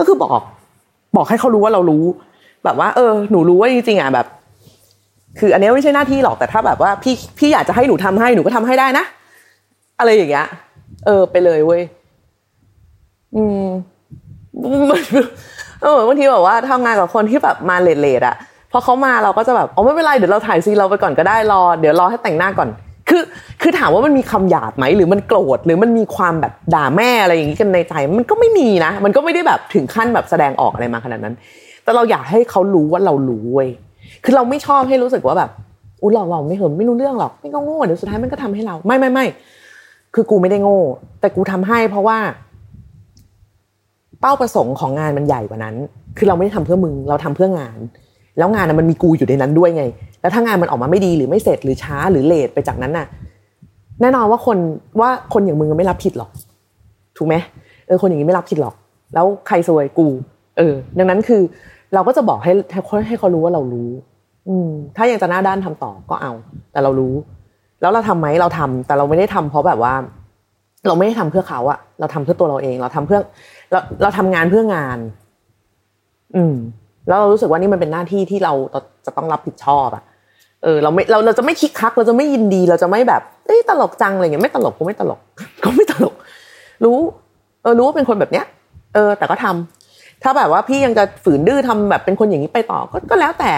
[0.00, 0.30] ก็คือบอก
[1.16, 2.04] บอกให้เขารู้ว่าเรารู้
[2.64, 4.26] แบบว่า เออ หนูรู้ว่าจริงๆอะแบบ
[5.38, 9.04] คืออันนี้ไม่ใช่หน้าที่หรอกแต่ถ้าแบบว่า พี่พี่อยากจะให้หนูทำให้หนูก็ทำให้ได้นะ
[9.98, 10.46] อะไรอย่างเงี้ย
[11.06, 11.82] เออ ไปเลยเว้ย
[13.36, 13.66] อืม
[15.82, 18.36] เออบางทีแบบว่าทำงานกับคนที่แบบมาเลดๆอะ
[18.72, 22.68] พอเขามาเราก็จะแบบอ๋อไม่เป็นไรเดี๋ยวเราถ่ายซีเราไปก่อนก็ได้รอ เดี๋ยวรอให้แต่งหน้าก่อน
[23.10, 23.22] คือ
[23.62, 31.34] คือถามว่ามันมีคำหยาบไหมหรือมันโกรธหรือมันมีความแบบด่าแม่อะไรอย่างนี้กันในใจ มันก็ไม่มีนะ มันก็ไม่ได้แบบถึงขั้นแบบแสดงออกอะไรมาขนาดนั้น
[31.84, 33.68] แต่เราอยากให้เขารู้ว่าเรารู้เว้ย
[34.24, 35.50] คือเราไม่ชอบให้รู้สึกว่าแบบ
[36.02, 39.24] อุ้ยเราเราไม่เหิมไม่รู้เรื่องหรอกไม่ก็โง่เดี๋ยวสุดท้ายมันก็ทำให้เราไม่ไม่ไม่
[40.14, 40.78] คือกูไม่ได้โง่
[41.20, 42.18] แต่กูทำให้เพราะว่า
[44.20, 45.74] เป้าประสงค์ของงานมันใหญ่กว่านั้น
[46.16, 47.78] คือเราไม่ได้ทำเพื่อมึงเราทำเพื่องาน
[48.38, 49.84] แล้วงานมันมีกูอยู่ในนั้นด้วยไง
[50.20, 53.06] แล้วถ้างานมันออกมาไม่ดีหรือไม่เสร็จหรือช้าหรือเลทไปจากนั้นน่ะ
[54.00, 54.58] แน่นอนว่าคน
[55.00, 56.30] ว่าคนอย่างมึงไม่รับผิดหรอก
[57.16, 57.34] ถูกไหม
[57.86, 58.74] เออคนอย่างนี้ไม่รับผิดหรอก
[59.14, 60.08] แล้วใครซวยกู
[60.58, 61.42] เออ ดังนั้นคือ
[61.94, 62.52] เราก็จะบอกให้
[63.08, 63.90] ให้เขารู้ว่าเรารู้
[64.48, 66.32] อืม ถ้ายังจะหน้าด้านทำต่อก็เอา
[66.72, 67.14] แต่เรารู้
[67.80, 69.94] แล้วเราทำไหมเราทำแต่เราไม่ได้ทำเพราะแบบว่า
[70.86, 73.20] เราไม่ได้ทำเพื่อเขาอะเราทำเพื่อตัวเราเอง เราทำเพื่อ
[73.70, 74.98] เราเราทำงานเพื่องาน
[76.36, 76.54] อืม
[77.08, 78.52] แล้วเรารู้สึกว่านี่มันเป็นหน้าที่ที่เรา
[79.06, 80.02] จะต้องรับผิดชอบอะ
[80.64, 85.20] เออเราไม่เราเราจะไม่คิกคัก เราจะไม่ยินดี เราจะไม่แบบเอ้ยตลกจังอะไรเงี้ยไม่ตลกก็ไม่ตลก
[85.64, 86.14] ก็ไม่ตลก
[86.84, 86.98] รู้
[87.62, 88.46] เออรู้ว่าเป็นคนแบบเนี้ย
[88.94, 93.52] เออ แต่ก็ทำถ้าแบบว่าพี่ยังจะฝืนดื้อทำแบบเป็นคนอย่างนี้ไปต่อก็ก็แล้วแต่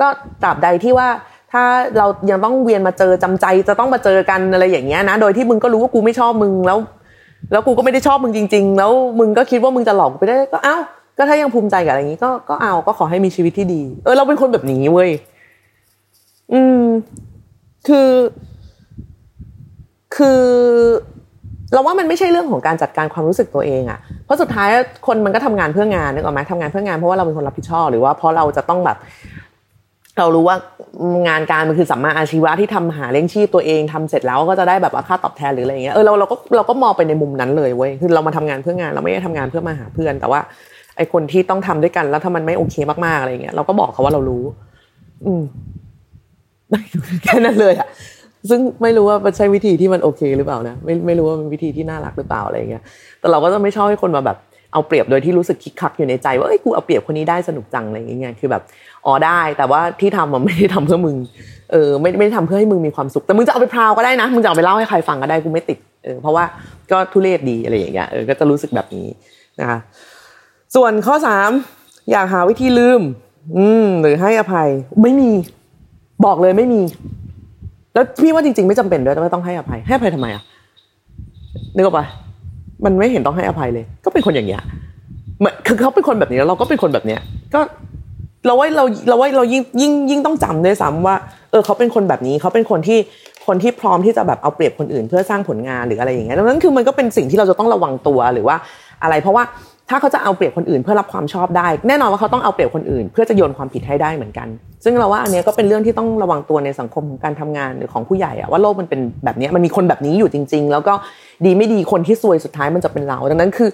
[0.00, 0.06] ก็
[0.42, 1.08] ตราบใดที่ว่า
[1.52, 1.62] ถ้า
[1.98, 6.78] เรายังต้องเวียนมาเจอจำใจจะต้องมาเจอกันอะไรอย่างเงี้ยนะ โดยที่มึงก็รู้ว่ากูไม่ชอบมึงแล้ว
[7.52, 10.76] แล้วกูก็ไม่ได้ชอบมึงจริง ๆ แล้วมึงก็คิดว่ามึงจะหลอกไปได้ก็เอ้า
[11.18, 15.10] ก็ถ้ายังภูมิใจกับอะไรอย่างนี้ก็ก็เอาก็ขอให้มีชีวิตที่ดี เออเราเป็นคนแบบนี้เว้ย
[16.52, 16.84] อืม
[17.88, 18.10] คือ
[20.16, 20.42] คือ
[21.72, 24.68] เราว่ามันไม่ใช่เรื่องของการจัดการความรู้สึกตัวเองอะเพราะสุดท้าย
[25.06, 28.98] คนมันก็ทำงานเพื่องานนึกออกไหมทำงานเพื่องานเพราะว่าเราเป็นคนรับผิดชอบหรือว่าเพราะเราจะต้องแบบ
[30.18, 30.56] เรารู้ว่า
[31.28, 40.40] งานการมันคือสัมมาอาชีวะที่ทำหาเลี้ยงชีพตัวเองทำเสร็จแล้วก็จะได้แบบค่าตอบแทนหรืออะไรเงี้ยเออเราเราก็เราก็มองไปในมุมนั้นเลยเว้ยคือเรามาทำงานเพื่องานเราไม่ได้ทำงานเพื่อมาหาเพื่อน แต่ว่า
[40.96, 44.44] ไอคนที่ต้องทำด้วยกันแล้วถ้ามันไม่โอเคมากๆอะไรเงี้ยเราก็บอกเขาว่าเรารู้
[45.26, 45.42] อืม
[47.24, 47.88] แค่นั้นเลยอะ
[48.50, 52.82] ซึ่งไม่รู้ว่ามันใช่วิธีที่มันโอเคหรือเปล่านะไม่ไม่รู้ว่าเป็นวิธีที่น่ารักหรือเปล่าอะไรเงี้ย
[53.20, 54.36] แต่เราก็จะไม่ชอบให้คนมาแบบ
[54.72, 58.62] เอาเปรียบโดยที่รู้สึกคิกคักอยู่ในใจ ว่าเอ้ยกูเอาเปรียบคนนี้ได้สนุกจังอะไรอย่างเงี้ยคือแบบ
[59.06, 61.16] อ๋อได้ แต่ว่าที่ทำมันไม่ได้ทำเพื่อมึง
[61.72, 66.44] เออไม่ไม่ได้ทำเพื่อให้มึงมีความสุขแต่มึงจะเอาไปพราวก็ได้นะมึงจะเอาไปเล่าให้ใครฟังก็ได้กูไม่ติดเออเพราะว่า
[66.90, 69.06] ก็ทุเรศดีอะไรอย่างเงี้ยเออก็จะรู้สึกแบบนี้
[69.60, 69.78] นะคะ
[70.74, 71.50] ส่วนข้อสาม
[72.10, 73.00] อยากหาวิธีลืม
[73.56, 74.68] อืมหรือให้อภัย
[75.02, 75.30] ไม่มี
[76.24, 76.80] บอกเลยไม่มี
[77.94, 80.42] แล้วพี่ว่าจริง ๆ ไม่จำเป็นด้วยว่าต้องให้อภัย ให้อภัยทำไมอะ
[81.74, 82.06] นึกออกปะ
[82.84, 84.62] มันไม่เห็นต้องให้อภัยเลย ก็เป็นคนอย่างเงี้ย
[85.38, 87.20] เหมือนคือเขาเป็นคนแบบนี้แล้วเราก็เป็นคนแบบเนี้ย
[87.54, 87.60] ก็
[88.46, 91.16] เราว่าเราเราว่าเรายิ่งยิ่งยิ่งต้องจำด้วยซ้ำว่า
[91.50, 92.98] เออเขาเป็นคนแบบนี้เขาเป็นคนที่
[93.46, 98.56] คนที่พร้อมที่จะแบบเอาเปรียบคนอื่น เพื่อสร้างผลงานหรืออะไรอย่างเงี้ยดังนั้นคือมันก็เป็นสิ่งที่เราจะต้องระวังตัวหรือว่า
[99.02, 99.44] อะไร เพราะว่า
[99.90, 104.48] ถ้าเขาจะเอาเปรียบคนอื่นเพื่อรับความชอบได้ แน่นอนว่าเขาต้องเอาเปรียบคนอื่น เพื่อจะโยนความผิดให้ได้เหมือนกัน
[104.84, 110.94] ซึ่งเราว่าอันนี้ก็เป็นเรื่องที่ต้องระวังตัวในสังคมของการทำงานหรือของผู้ใหญ่อะว่าโลกมันเป็นแบบนี้มันมีคนแบบนี้อยู่จริง ๆ แล้วก็
[111.44, 113.70] ดีไม่ดีคนที่ซวยสุดท้ายมันจะเป็นเราดังนั้นคือ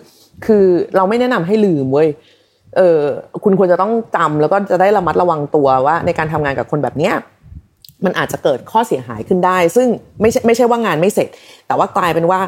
[0.46, 0.64] คือ
[0.96, 2.08] เราไม่แนะนำให้ลืมเว้ย
[2.76, 3.00] เออ
[3.44, 7.14] คุณควรจะต้องจำแล้วก็จะได้ระมัดระวังตัวว่าในการทำงานกับคนแบบเนี้ย
[8.04, 9.88] มันอาจจะเกิดข้อเสียหายขึ้นได้ ซึ่ง
[10.20, 11.28] ไม่ใช่ไม่ใช่ว่างานไม่เสร็จ
[11.66, 12.40] แต่ว่ากลายเป็นว่า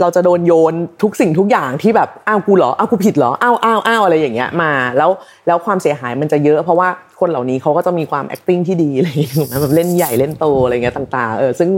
[0.00, 5.10] เราจะโดนโยนทุกสิ่งทุกอย่างที่แบบอ้าวกูเหรออ้าวกูผิดเหรออ้าวอ้าวอ้าวอะไรอย่างเงี้ยมา แล้ว
[5.46, 6.88] แล้วความเสียหายมันจะเยอะเพราะว่า
[7.20, 11.70] คนเหล่านี้เขาก็จะมีความ acting ที่ดีอะไรอย่างเงี้ยแบบเล่นใหญ่เล่นโตอะไรเงี้ยต่างๆเออซึ่ง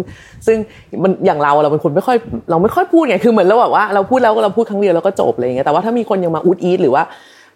[0.47, 0.57] ซึ่ง
[1.03, 2.17] มันอย่างเราเราเป็นคนไม่ค่อย
[2.51, 7.03] เราไม่ค่อยพูดไงคือเหมือนเราแบบว่าเราพูดแล้วเราพูดครั้งเดียวแล้วก็จบอะไรเงี้ยแต่ว่าถ้ามีคนยังมาอุดอีทหรือว่า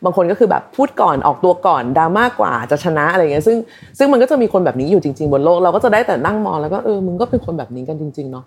[0.05, 3.57] บางคนก็คือแบบพูดก่อนออกตัวก่อนดราม่ากว่าจะชนะอะไรเงี้ยซึ่ง
[3.99, 8.45] ซึ่งมันก็จะมีคนแบบนี้อยู่จริง ๆ บนโลกเราก็จะได้แต่นั่งมองแล้วก็เออมึงก็เป็นคนแบบนี้กันจริงๆเนาะ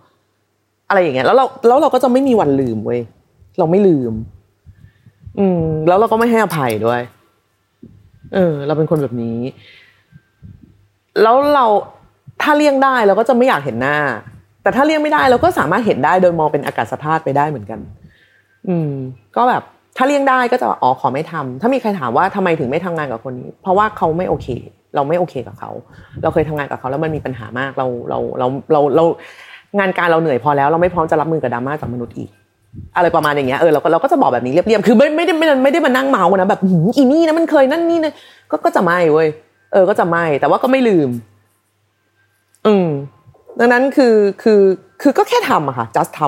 [0.89, 3.01] อะไรอย่างเงี้ยแล้วเราแล้วเราก็จะไม่มีวันลืมเว้ย
[3.59, 4.13] เราไม่ลืม
[5.39, 7.01] อืม แล้วเราก็ไม่ให้อภัยด้วย
[8.33, 9.39] เออ เราเป็นคนแบบนี้
[11.21, 11.65] แล้วเรา
[12.41, 13.97] ถ้าเลี่ยงได้เราก็จะไม่อยากเห็นหน้า
[14.63, 17.79] แต่ถ้าเลี่ยงไม่ได้เราก็สามารถเห็นได้โดยมองเป็นอากาศธาตุไปได้เหมือนกัน
[18.67, 18.91] อืม
[19.35, 19.63] ก็แบบ
[19.97, 24.47] ถ้าเลี่ยงได้ก็จะอ๋อขอไม่ทำถ้ามีใครถามว่าทำไมถึงไม่ทำงานกับคนนี้ เพราะว่าเขาไม่โอเค
[24.95, 25.71] เราไม่โอเคกับเขา
[26.23, 29.03] เราเคยทำงานกับเขา แล้วมันมีปัญหามากเราเราเราเราเรา
[29.77, 32.29] งานการเราเหนื่อยพอแล้วเราไม่พร้อมจะรับมือกับดราม่าจากมนุษย์อีก
[32.95, 36.61] อะไรประมาณอย่างเงี้ยเออเราก็เราก็จะบอกแบบนี้เรียบๆคือไม่ไม่ได้ไม่ได้มานั่งเมาส์นะแบบ
[36.97, 38.13] อีนี่นะมันเคยนั่นนี่นะ
[38.51, 39.27] ก็ก็จะไม่เว้ย
[39.73, 41.09] เออก็จะไม่แต่ว่าก็ไม่ลืม
[42.67, 42.87] อืม
[43.59, 44.61] ดังนั้นคือคือ
[45.01, 46.21] คือก็แค่ทำอะค่ะ just ท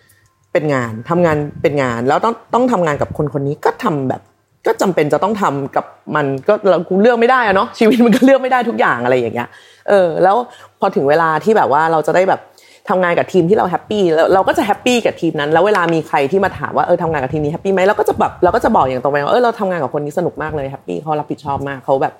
[0.00, 4.22] ำเป็นงานทำงานเป็นงาน แล้วต้องต้องทำงานกับคนคนนี้ก็ทำแบบ
[4.66, 5.84] ก็จำเป็นจะต้องทำกับ
[6.16, 9.48] มันก็เราเลือกไม่ได้อะเนาะชีวิตมันก็เลือกไม่ได้ทุกอย่างอะไรอย่างเงี้ย
[9.88, 10.36] เออ แล้ว
[10.80, 12.40] พอถึงเวลาที่แบบว่าเราจะได้แบบ
[12.88, 22.12] ทำงานกับทีมที่เรา happy แล้วเราก็จะ happy กับทีมนั้น แล้วเวลามีใครที่มาถามว่าเออทำงานกับทีมนี้ happy ไหมเราก็จะแบบเราก็จะบอกอย่างตรงไปว่าเออเราทำงานกับคนนี้สนุกมากเลย happy เขารับผิดชอบมากเขาแบบ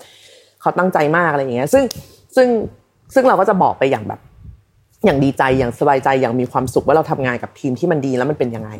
[0.61, 1.85] เขาตั้งใจมากอะไรอย่างเงี้ย ซึ่ง
[2.37, 2.48] ซึ่ง
[3.14, 4.20] ซึ่งเราก็จะบอกไปอย่างแบบ
[5.05, 8.70] อย่างดีใจอย่างสบายใจอย่างมีความสุขว่าเราทำงานกับทีมที่มันดีแล้วมันเป็นยังไง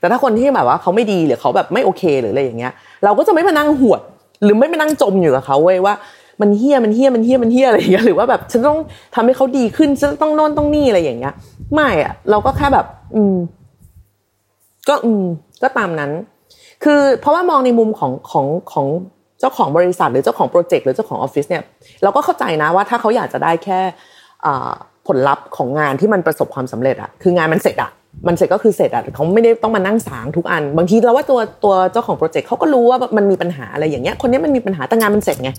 [0.00, 2.72] แต่ถ้าคนที่แบบว่าเขาไม่ดีหรือเขาแบบไม่โอเคหรืออะไรอย่างเงี้ย
[3.04, 4.00] เราก็จะไม่มานั่งหวด
[4.44, 5.94] หรือไม่มานั่งจมอยู่กับเขาเว้ยว่า
[6.40, 8.78] มันเฮี้ยมันเฮี้ยมันเฮี้ยมันเฮี้ยอะไรอย่างเงี้ยหรือว่าแบบฉันต้อง
[9.14, 11.34] ทำให้เขาดีขึ้นฉันต้องโน่นต้องนี่อะไรอย่างเงี้ย
[11.74, 13.36] ไม่อะเราก็แค่แบบ อืม
[14.88, 15.24] ก็อืม
[15.62, 16.10] ก็ตามนั้น
[16.84, 18.86] คือเพราะว่ามองในมุมของของของ
[19.40, 21.62] เจ้าของบริษัท หรือเจ้าของโปรเจกต์หรือเจ้าของออฟฟิศเนี่ย
[22.02, 23.80] เราก็เข้าใจนะว่าถ้าเขาอยากจะได้แค่
[25.06, 27.90] ผลลัพธ์ของงานที่มันประสบความสำเร็จอะคืองานมันเสร็จอะ
[28.28, 35.50] มันเสร็จก็คือเสร็จอะเขาไม่ได้ต้องมานั่งสางทุกอัน บางทีเราว่าตัวตัวเจ้าของโปรเจกต์เขาก็รู้ว่ามันมีปัญหาอะไรอย่างเงี้ยคนนี้มันมีปัญหาแต่งานมันเสร็จไง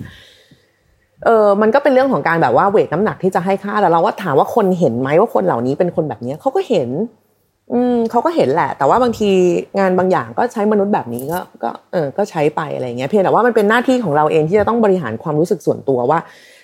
[1.25, 6.89] เออมันก็เป็นเรื่องของการแบบว่าเวทน้ำหนักที่จะให้ค่าแต่เราว่าถามว่าคนเห็นไหมว่าคนเหล่านี้เป็นคนแบบนี้เขาก็เห็น
[7.73, 9.29] อืมเขาก็เห็นแหละ แต่ว่าบางที
[9.79, 16.19] งานบางอย่างก็ใช้มนุษย์แบบนี้ก็ก็เออก็ใช้ไปอะไรเงี้ยเพียงแต่ว่ามันเป็นหน้าที่ของเราเองที่จะต้องบริหารความรู้สึกส่วนตัวว่า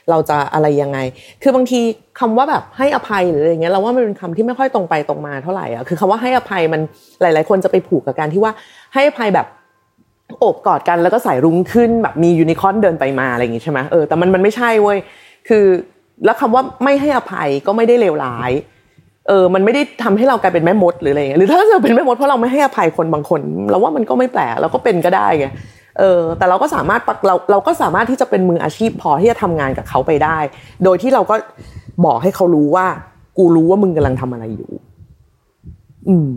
[0.10, 1.00] เราจะอะไรยังไง
[1.42, 1.80] คือบางที
[2.20, 6.82] คำว่าแบบให้อภัยหรืออะไรเงี้ยเราว่ามันเป็นคำที่ไม่ค่อยตรงไปตรงมาเท่าไหร่อะคือคำว่าให้อภัยมัน
[7.22, 8.52] หลาย ๆ คนจะไปผูกกับการที่ว่า
[8.94, 9.46] ให้อภัยแบบ
[10.40, 14.98] โอบกอดกันแล้วก็ใส่รุ้งขึ้นแบบมียูนิคอนเดินไปมาอะไรอย่างงี้ใช่ไหมเออแต่มันมันไม่ใช่เว้ย
[15.50, 15.66] คือ
[16.26, 18.52] แล้วคำว่าไม่ให้อภัยก็ไม่ได้เลวร้าย
[19.28, 25.48] เออมันไม่ได้ทำให้เรากลายเป็นแม่มดหรืออะไรเงี้ยหรือถ้าเราเป็นแม่มดเพราะเราไม่ให้อภัยคนบางคนเราว่ามันก็ไม่แปลกเราก็เป็นก็ได้ไง
[26.00, 30.38] เออแต่เราก็สามารถเราเราก็สามารถที่จะเป็นมืออาชีพพอที่จะทำงานกับเขาไปได้
[30.84, 31.36] โดยที่เราก็
[32.06, 32.86] บอกให้เขารู้ว่า
[33.38, 34.72] กูรู้ว่ามึงกำลังทำอะไรอยู่
[36.10, 36.30] อืม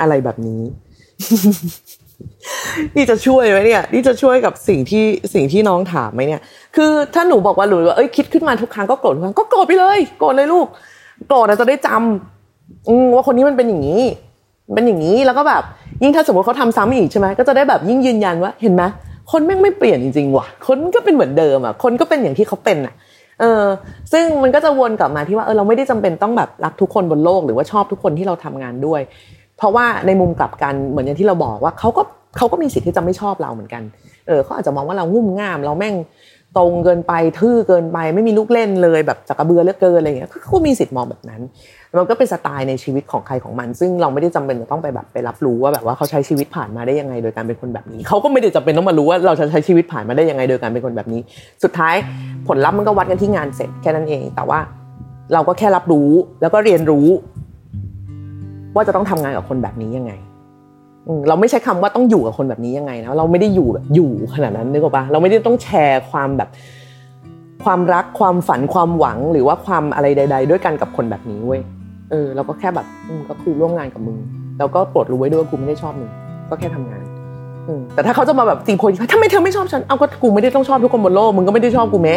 [0.00, 0.62] อะไรแบบนี้
[2.96, 5.04] นี่จะช่วยไหมเนี่ย นี่จะช่วยกับสิ่งที่
[5.34, 6.40] สิ่งที่น้องถามไหมเนี่ย
[6.76, 10.66] คือถ้าหนูบอกว่าหนูว่าเอ้ยคิดขึ้นมาทุกครั้งก็โกรธทุกครั้งก็โกรธไปเลยโกรธเลยลูก
[11.28, 14.02] โกรธจะได้จำอืว่าคนนี้มันเป็นอย่างนี้
[14.74, 15.62] เป็นอย่างนี้แล้วก็แบบ
[16.02, 18.82] ยิ่งถ้าสมมติเขาทำซ้ำอีกใช่ไหมก็จะได้แบบยิ่งยืนยันว่าเห็นไหม
[19.32, 22.94] คนแม่งไม่เปลี่ยนจริงๆว่ะ คนก็เป็นเหมือนเดิมอะ คนก็เป็นอย่างที่เขาเป็นอะ
[23.40, 23.62] เออ
[24.12, 29.00] ซึ่งมันก็จะวนกลับมาที่ว่าเออเราไม่ได้จำเป็นต้องแบบรักทุกคนบนโลกหรือว่าชอบทุกคนที่เราทำงานด้วย
[29.58, 32.02] เพราะว่าในมุมกลับกันเหมือนอย่างที่เราบอกว่าเขาก็
[32.36, 33.82] เขาก็มีสิทธิ์ที่จะไม่ชอบเราเหมือนกัน
[34.26, 35.94] เออเขาอาจจะมองว่าเรางุ่มง่าม เราแม่ง
[36.58, 41.40] ตรงเกินไปทื่อเกินไปไม่มีลูกเล่นเลยแบบจักระเบือเลือกเกินอะไรเงี้ยเขามีสิทธิ์มองแบบนั้น
[41.98, 51.20] มันก็เป็นสไตล์ในชีวิตของใครของมัน ซึ่งเราไม่ได้จำเป็นจะต้องไปแบบไปรับรู้ว่าแบบว่าเขาใช้ชีวิตผ่านมาได้ยังไง โดยการเป็นคนแบบนี้เขาก็ไม่ได้จำเป็นต้องมารู้ว่าเราจะใช้ชีวิตผ่านมาได้ยังไง โดยการเป็นคนแบบนี้
[51.64, 51.94] สุดท้าย
[52.48, 54.58] ผลลัพธ์มันก็วัดกันที่งานเสร็จแค่นั้นเอง แต่ว่า
[55.34, 57.06] เราก็แค่รับรู้แล้วก็เรียนรู้
[58.78, 60.12] ว่าจะต้องทำงานกับคนแบบนี้ยังไง
[61.28, 66.48] เราไม่ใช่คำว่าต้องอยู่กับคนแบบนี้ยังไงนะเราไม่ได้อยู่แบบอยู่ขนาดนั้นนึกออกปะเราไม่ได้ต้องแชร์ความแบบ
[67.64, 71.60] ความรักความฝันความหวังหรือว่าความอะไรใด ๆ ด้วยกันกับคนแบบนี้เว้ย
[72.10, 72.86] เออเราก็แค่แบบ
[73.30, 74.18] ก็คือร่วมงานกับมึง
[74.58, 76.10] แล้วก็โปรดรู้ไว้ด้วยว่ากูไม่ได้ชอบมึง
[76.50, 77.04] ก็แค่ทำงาน
[77.94, 82.10] แต่ถ้าเขาจะมาแบบตีโพยทำไมเธอไม่ชอบฉันเอาก็กูไม่ได้ต้องชอบทุกคนบนโลกมึงก็ไม่ได้ชอบกูไหม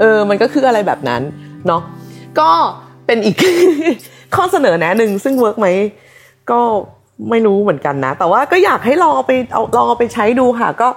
[0.00, 1.22] เออมันก็คืออะไรแบบนั้น
[1.66, 1.82] เนาะ
[2.38, 2.50] ก็
[3.06, 3.36] เป็นอีก
[4.34, 5.68] ข้อเสนอแนะหนึ่งซึ่ง work ไหม
[6.50, 6.60] ก็
[7.30, 10.88] ไม่รู้เหมือนกันนะ แต่ว่าก็อยากให้ลองเอาไปเอาลองเอาไปใช้ดูค่ะ ก็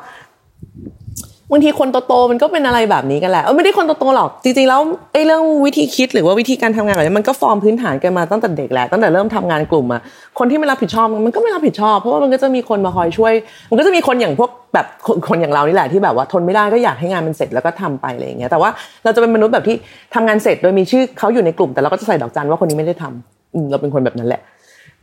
[1.51, 4.81] บางทีคนโตๆมันก็เป็นอะไรแบบนี้กันแหละเออไม่ได้คนโตๆหรอกจริงๆแล้ว
[5.13, 10.01] ไอ้เรื่องวิธีคิดหรือว่าวิธีการทำงานแบบนี้มันก็ฟอร์มพื้นฐานกันมาตั้งแต่เด็กแหละตั้งแต่เริ่มทำงานกลุ่มอะ
[10.39, 13.33] คนที่ไม่รับผิดชอบมันก็ไม่รับผิดชอบ เพราะว่ามันก็จะมีคนมาคอยช่วย
[13.69, 14.85] มันก็จะมีคนอย่างพวกแบบ
[15.29, 18.69] คนอย่างเรานี่แหละที่แบบว่าทนไม่ได้ก็อยากให้งานมันเสร็จแล้วก็ทำไปอะไรอย่างเงี้ยแต่ว่า
[19.03, 19.75] เราจะเป็นมนุษย์แบบที่
[20.15, 24.41] ทำงานเสร็จโดยมีชื่อเขาอยู่ในกลุ่ม แต่เราก็จะใส่ดอกจันว่าคนนี้ไม่ได้ทำเราเป็นคนแบบนั้นแหละ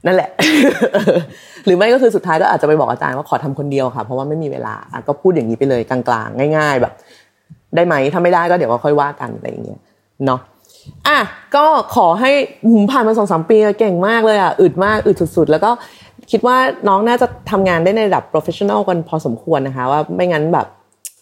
[0.07, 0.31] นั่นแหละ
[1.67, 4.75] หรือไม่ก็คือสุดท้ายก็อาจจะไปบอกอาจารย์ว่าขอทำคนเดียวค่ะ เพราะว่าไม่มีเวลา
[5.09, 6.93] ก็พูดอย่างนี้ไปเลยกลางๆ ง่าย ๆ แบบ
[7.75, 9.81] ได้ไหมถ้าไม่ได้ก็เดี๋ยวก็ค่อยว่ากันอะไรอย่างเงี้ย
[10.27, 10.41] เนาะ
[11.09, 11.19] อะ
[11.57, 11.65] ก็
[11.97, 12.31] ขอให้
[12.71, 15.71] หุมผ่านมาสองสามปีเก่งมากเลยอะอึดมากอึดสุดๆ แล้วก็
[16.31, 16.57] คิดว่า
[16.89, 20.67] น้องน่าจะทำงานได้ในระดับ professional กันพอสมควรนะคะ ว่าไม่งั้นแบบ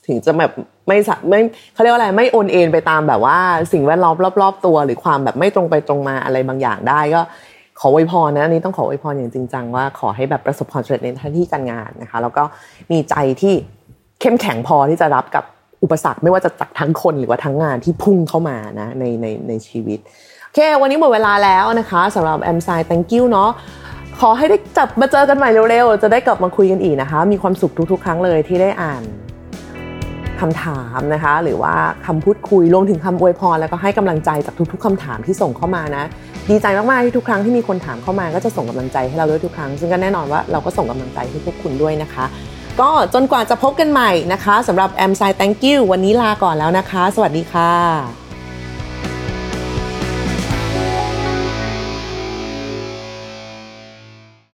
[0.06, 0.52] ถึงจะแบบ
[0.86, 1.40] ไม่สไม่
[1.72, 3.38] เขาเรียกว่าอะไรไม่โอนเอ็นไปตามแบบว่า
[3.72, 7.20] สิ่งแวดล้อมรอบๆตัว หรือความแบบไม่ตรงไปตรงมาอะไรบางอย่างได้ก็
[7.84, 12.42] ขออวยพรนะนี้ต้องขออวยพรอย่างจริงจังว่าขอให้แบบประสบความสำเร็จในหน้าที่การงานนะคะ แล้วก็
[12.92, 13.54] มีใจที่
[14.20, 15.44] เข้มแข็งพอที่จะรับกับ
[15.82, 19.98] อุปสรรคไม่ว่าจะจากทั้งคนหรือว่าทั้งงานที่พุ่งเข้ามานะในในในชีวิต
[20.44, 23.50] โอเค วันนี้หมดเวลาแล้วนะคะสำหรับแอมไซ thank you เนาะ
[24.20, 29.02] ขอให้ได้จับมาเจอกันใหม่เร็วๆ จะได้กลับมาคุยกันอีกนะคะ มีความสุขทุกๆ ครั้งเลยที่ได้อ่าน
[30.40, 31.74] คำถามนะคะ หรือว่า
[32.06, 36.04] คำพูดคุยรวมถึงคำอวยพร แล้วก็ให้กำลังใจจากทุกๆคำถามที่ส่งเข้ามานะ
[36.50, 42.24] ดีใจมากๆที่ทุกครั้งที่มีคนถามเข้ามาก็จะส่งกำลังใจให้เราด้วยทุกครั้ง ซึ่งก็แน่นอนว่าเราก็ส่งกำลังใจให้พวกคุณด้วยนะคะ
[42.80, 48.21] ก็จนกว่าจะพบกันใหม่นะคะสำหรับแอมไซ thank you วันนี้ลาก่อนแล้วนะคะ สวัสดีค่ะ